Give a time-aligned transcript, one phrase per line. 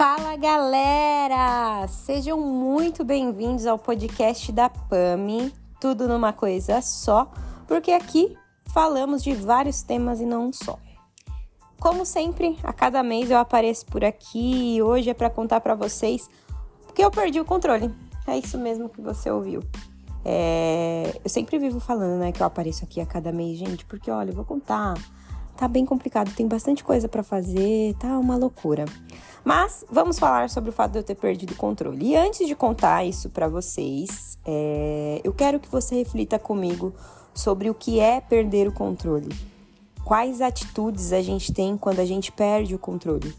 [0.00, 1.86] Fala galera!
[1.86, 7.30] Sejam muito bem-vindos ao podcast da PAMI, tudo numa coisa só,
[7.68, 8.34] porque aqui
[8.72, 10.78] falamos de vários temas e não só.
[11.78, 15.74] Como sempre, a cada mês eu apareço por aqui e hoje é para contar para
[15.74, 16.30] vocês
[16.94, 17.94] que eu perdi o controle.
[18.26, 19.62] É isso mesmo que você ouviu.
[20.24, 21.20] É...
[21.22, 24.30] Eu sempre vivo falando, né, que eu apareço aqui a cada mês, gente, porque olha,
[24.30, 24.94] eu vou contar.
[25.60, 28.86] Tá bem complicado, tem bastante coisa para fazer, tá uma loucura.
[29.44, 32.02] Mas vamos falar sobre o fato de eu ter perdido o controle.
[32.02, 35.20] E antes de contar isso para vocês, é...
[35.22, 36.94] eu quero que você reflita comigo
[37.34, 39.28] sobre o que é perder o controle.
[40.02, 43.36] Quais atitudes a gente tem quando a gente perde o controle?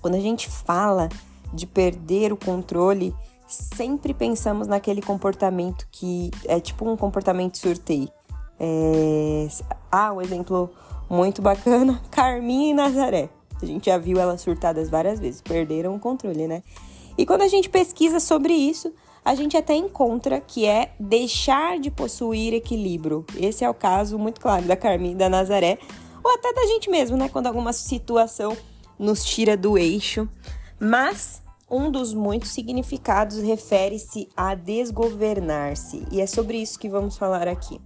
[0.00, 1.10] Quando a gente fala
[1.52, 3.14] de perder o controle,
[3.46, 8.08] sempre pensamos naquele comportamento que é tipo um comportamento surtei.
[8.58, 9.48] É...
[9.90, 10.70] Ah, um exemplo
[11.08, 13.30] muito bacana: Carminha e Nazaré.
[13.60, 16.62] A gente já viu elas surtadas várias vezes, perderam o controle, né?
[17.16, 18.92] E quando a gente pesquisa sobre isso,
[19.24, 23.26] a gente até encontra que é deixar de possuir equilíbrio.
[23.36, 25.78] Esse é o caso muito claro da Carminha e da Nazaré,
[26.22, 27.28] ou até da gente mesmo, né?
[27.28, 28.56] Quando alguma situação
[28.98, 30.28] nos tira do eixo.
[30.78, 37.48] Mas um dos muitos significados refere-se a desgovernar-se, e é sobre isso que vamos falar
[37.48, 37.80] aqui.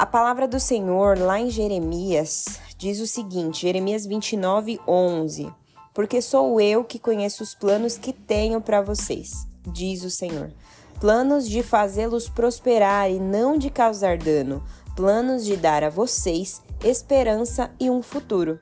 [0.00, 5.52] A palavra do Senhor, lá em Jeremias, diz o seguinte: Jeremias 29, 11.
[5.92, 10.54] Porque sou eu que conheço os planos que tenho para vocês, diz o Senhor.
[10.98, 14.64] Planos de fazê-los prosperar e não de causar dano,
[14.96, 18.58] planos de dar a vocês esperança e um futuro.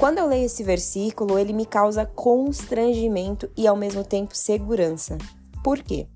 [0.00, 5.18] Quando eu leio esse versículo, ele me causa constrangimento e ao mesmo tempo segurança.
[5.62, 6.06] Por quê?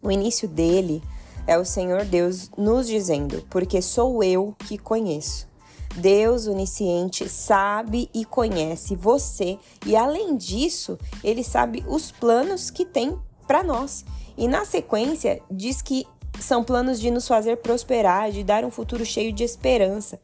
[0.00, 1.02] O início dele
[1.46, 5.48] é o Senhor Deus nos dizendo: Porque sou eu que conheço.
[5.96, 13.16] Deus onisciente sabe e conhece você, e além disso, ele sabe os planos que tem
[13.46, 14.04] para nós.
[14.36, 16.04] E na sequência, diz que
[16.40, 20.18] são planos de nos fazer prosperar, de dar um futuro cheio de esperança.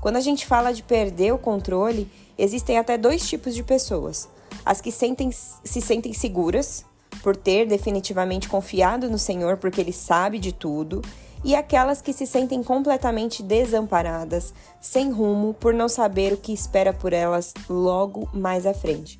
[0.00, 4.28] Quando a gente fala de perder o controle, existem até dois tipos de pessoas:
[4.64, 6.84] as que sentem, se sentem seguras
[7.22, 11.02] por ter definitivamente confiado no Senhor porque Ele sabe de tudo,
[11.44, 16.92] e aquelas que se sentem completamente desamparadas, sem rumo, por não saber o que espera
[16.92, 19.18] por elas logo mais à frente.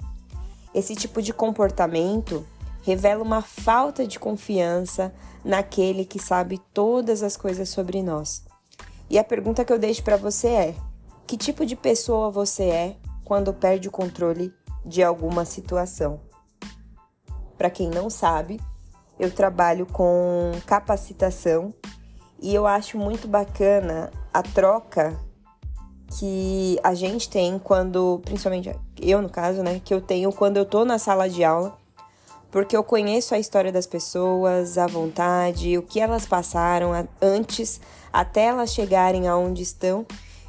[0.74, 2.44] Esse tipo de comportamento
[2.82, 8.42] revela uma falta de confiança naquele que sabe todas as coisas sobre nós.
[9.08, 10.74] E a pergunta que eu deixo para você é:
[11.26, 14.52] que tipo de pessoa você é quando perde o controle
[14.84, 16.27] de alguma situação?
[17.58, 18.60] Para quem não sabe,
[19.18, 21.74] eu trabalho com capacitação
[22.40, 25.18] e eu acho muito bacana a troca
[26.16, 30.64] que a gente tem quando, principalmente eu no caso, né, que eu tenho quando eu
[30.64, 31.76] tô na sala de aula,
[32.50, 37.80] porque eu conheço a história das pessoas, a vontade, o que elas passaram antes
[38.12, 40.06] até elas chegarem aonde estão.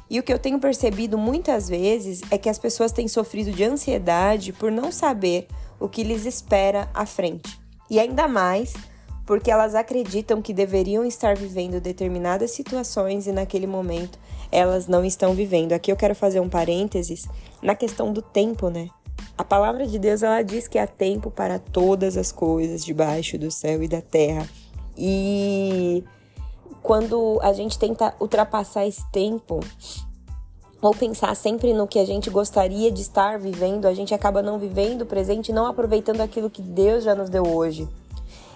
[0.08, 3.62] E o que eu tenho percebido muitas vezes é que as pessoas têm sofrido de
[3.62, 5.46] ansiedade por não saber
[5.80, 7.58] o que lhes espera à frente.
[7.90, 8.74] E ainda mais
[9.26, 14.18] porque elas acreditam que deveriam estar vivendo determinadas situações e naquele momento
[14.50, 15.72] elas não estão vivendo.
[15.72, 17.28] Aqui eu quero fazer um parênteses
[17.62, 18.88] na questão do tempo, né?
[19.38, 23.50] A palavra de Deus ela diz que há tempo para todas as coisas debaixo do
[23.50, 24.48] céu e da terra.
[24.98, 26.04] E
[26.82, 29.60] quando a gente tenta ultrapassar esse tempo,
[30.80, 34.58] ou pensar sempre no que a gente gostaria de estar vivendo, a gente acaba não
[34.58, 37.88] vivendo o presente não aproveitando aquilo que Deus já nos deu hoje.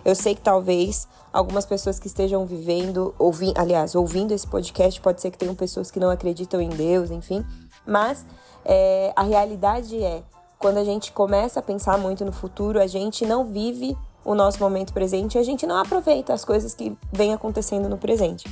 [0.04, 5.20] Eu sei que talvez algumas pessoas que estejam vivendo, ouvi, aliás, ouvindo esse podcast, pode
[5.20, 7.44] ser que tenham pessoas que não acreditam em Deus, enfim,
[7.86, 8.24] mas
[8.64, 10.22] é, a realidade é,
[10.58, 14.58] quando a gente começa a pensar muito no futuro, a gente não vive o nosso
[14.58, 18.48] momento presente a gente não aproveita as coisas que vêm acontecendo no presente.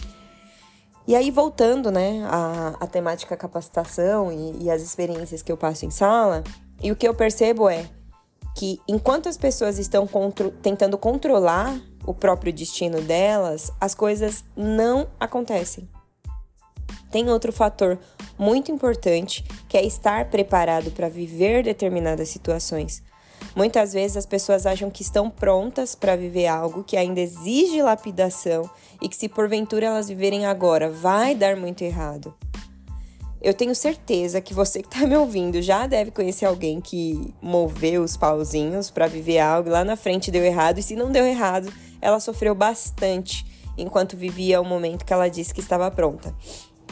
[1.07, 5.85] E aí, voltando, né, à, à temática capacitação e, e as experiências que eu passo
[5.85, 6.45] em sala,
[6.83, 7.89] e o que eu percebo é
[8.55, 15.09] que enquanto as pessoas estão contro tentando controlar o próprio destino delas, as coisas não
[15.19, 15.89] acontecem.
[17.11, 17.99] Tem outro fator
[18.39, 23.03] muito importante que é estar preparado para viver determinadas situações.
[23.55, 28.69] Muitas vezes as pessoas acham que estão prontas para viver algo que ainda exige lapidação
[29.01, 32.35] e que, se porventura elas viverem agora, vai dar muito errado.
[33.43, 38.03] Eu tenho certeza que você que está me ouvindo já deve conhecer alguém que moveu
[38.03, 41.71] os pauzinhos para viver algo lá na frente deu errado, e se não deu errado,
[42.01, 43.45] ela sofreu bastante
[43.77, 46.35] enquanto vivia o momento que ela disse que estava pronta.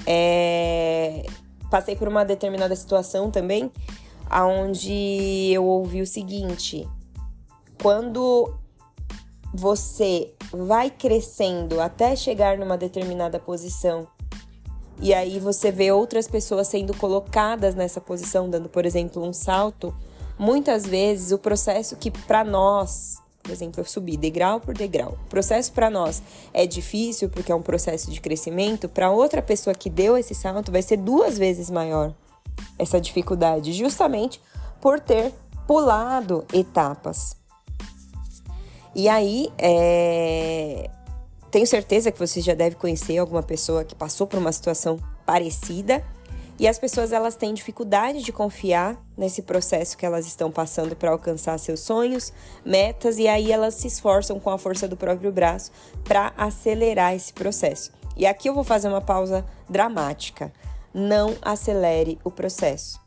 [0.04, 1.24] É...
[1.70, 3.70] Passei por uma determinada situação também
[4.30, 6.88] aonde eu ouvi o seguinte:
[7.82, 8.54] quando
[9.52, 14.06] você vai crescendo até chegar numa determinada posição
[15.02, 19.94] e aí você vê outras pessoas sendo colocadas nessa posição, dando, por exemplo, um salto,
[20.38, 25.18] muitas vezes o processo que para nós, por exemplo, eu subi degrau por degrau.
[25.26, 26.22] O processo para nós
[26.52, 30.70] é difícil porque é um processo de crescimento, para outra pessoa que deu esse salto
[30.70, 32.14] vai ser duas vezes maior
[32.78, 34.40] essa dificuldade, justamente
[34.80, 35.32] por ter
[35.66, 37.36] pulado etapas.
[38.94, 40.90] E aí, é...
[41.50, 46.04] tenho certeza que você já deve conhecer alguma pessoa que passou por uma situação parecida.
[46.58, 51.10] E as pessoas elas têm dificuldade de confiar nesse processo que elas estão passando para
[51.10, 52.34] alcançar seus sonhos,
[52.66, 55.70] metas e aí elas se esforçam com a força do próprio braço
[56.04, 57.90] para acelerar esse processo.
[58.14, 60.52] E aqui eu vou fazer uma pausa dramática.
[60.92, 63.00] Não acelere o processo.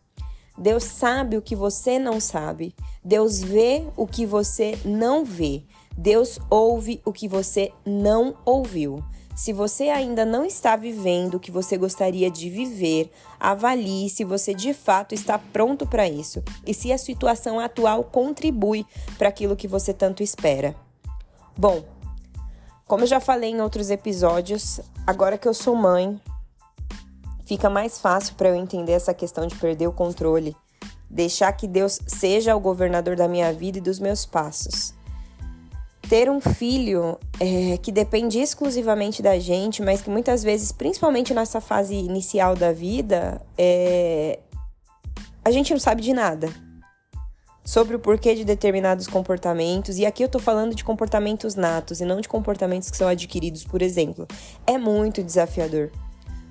[0.57, 2.75] Deus sabe o que você não sabe.
[3.03, 5.63] Deus vê o que você não vê.
[5.97, 9.03] Deus ouve o que você não ouviu.
[9.35, 14.53] Se você ainda não está vivendo o que você gostaria de viver, avalie se você
[14.53, 18.85] de fato está pronto para isso e se a situação atual contribui
[19.17, 20.75] para aquilo que você tanto espera.
[21.57, 21.83] Bom,
[22.85, 26.21] como eu já falei em outros episódios, agora que eu sou mãe,
[27.45, 30.55] fica mais fácil para eu entender essa questão de perder o controle,
[31.09, 34.93] deixar que Deus seja o governador da minha vida e dos meus passos.
[36.09, 41.61] Ter um filho é, que depende exclusivamente da gente, mas que muitas vezes, principalmente nessa
[41.61, 44.39] fase inicial da vida, é,
[45.43, 46.49] a gente não sabe de nada
[47.65, 52.05] sobre o porquê de determinados comportamentos, e aqui eu tô falando de comportamentos natos e
[52.05, 54.27] não de comportamentos que são adquiridos, por exemplo.
[54.67, 55.89] É muito desafiador.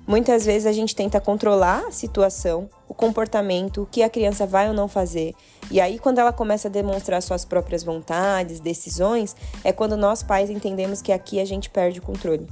[0.05, 4.67] Muitas vezes a gente tenta controlar a situação, o comportamento, o que a criança vai
[4.67, 5.33] ou não fazer.
[5.71, 9.33] E aí, quando ela começa a demonstrar suas próprias vontades, decisões,
[9.63, 12.47] é quando nós pais entendemos que aqui a gente perde o controle.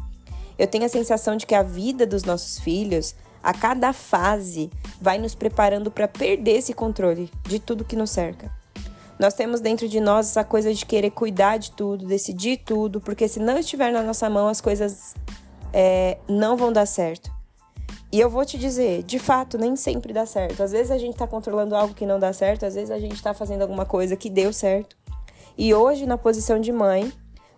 [0.57, 3.13] Eu tenho a sensação de que a vida dos nossos filhos,
[3.43, 4.69] a cada fase,
[5.01, 8.49] vai nos preparando para perder esse controle de tudo que nos cerca.
[9.19, 13.27] Nós temos dentro de nós essa coisa de querer cuidar de tudo, decidir tudo, porque
[13.27, 15.13] se não estiver na nossa mão, as coisas
[15.73, 17.40] é, não vão dar certo.
[18.11, 20.61] E eu vou te dizer, de fato, nem sempre dá certo.
[20.61, 23.21] Às vezes a gente tá controlando algo que não dá certo, às vezes a gente
[23.23, 24.97] tá fazendo alguma coisa que deu certo.
[25.57, 27.11] E hoje, na posição de mãe,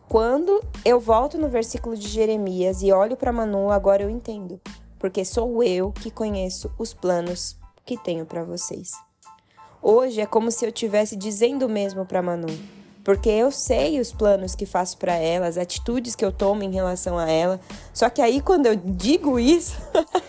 [0.07, 4.61] quando eu volto no versículo de Jeremias e olho para Manu, agora eu entendo,
[4.99, 8.91] porque sou eu que conheço os planos que tenho para vocês.
[9.81, 12.47] Hoje é como se eu estivesse dizendo mesmo para Manu:
[13.03, 16.71] porque eu sei os planos que faço para ela, as atitudes que eu tomo em
[16.71, 17.59] relação a ela.
[17.93, 19.75] Só que aí quando eu digo isso,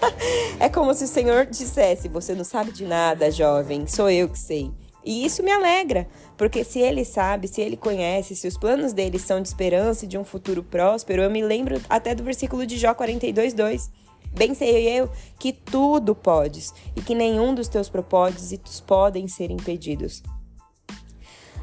[0.58, 4.38] é como se o Senhor dissesse: "Você não sabe de nada, jovem, sou eu que
[4.38, 4.72] sei".
[5.04, 9.18] E isso me alegra, porque se ele sabe, se ele conhece, se os planos dele
[9.18, 12.78] são de esperança e de um futuro próspero, eu me lembro até do versículo de
[12.78, 13.90] Jó 42:2.
[14.32, 20.22] Bem sei eu que tudo podes e que nenhum dos teus propósitos podem ser impedidos.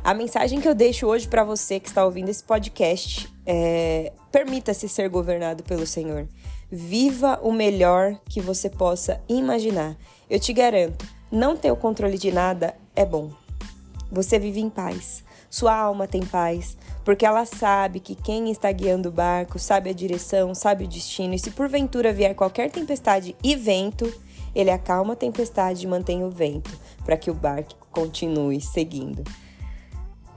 [0.03, 4.89] A mensagem que eu deixo hoje para você que está ouvindo esse podcast é: permita-se
[4.89, 6.27] ser governado pelo Senhor.
[6.71, 9.95] Viva o melhor que você possa imaginar.
[10.27, 13.29] Eu te garanto, não ter o controle de nada é bom.
[14.11, 15.23] Você vive em paz.
[15.51, 19.93] Sua alma tem paz, porque ela sabe que quem está guiando o barco sabe a
[19.93, 24.11] direção, sabe o destino, e se porventura vier qualquer tempestade e vento,
[24.55, 26.71] ele acalma a tempestade e mantém o vento,
[27.05, 29.23] para que o barco continue seguindo.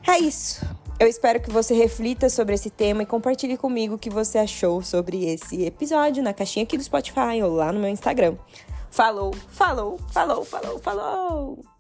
[0.06, 0.64] É isso.
[0.99, 4.82] Eu espero que você reflita sobre esse tema e compartilhe comigo o que você achou
[4.82, 8.37] sobre esse episódio na caixinha aqui do Spotify ou lá no meu Instagram.
[8.90, 11.74] Falou, falou, falou, falou, falou!